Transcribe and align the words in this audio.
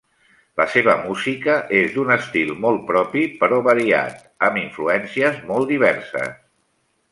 La 0.59 0.65
seva 0.75 0.93
música 1.01 1.57
és 1.79 1.91
d’un 1.97 2.13
estil 2.15 2.55
molt 2.63 2.81
propi 2.89 3.27
però 3.43 3.61
variat, 3.69 4.25
amb 4.49 4.61
influències 4.65 5.41
molt 5.53 5.75
diverses. 5.77 6.37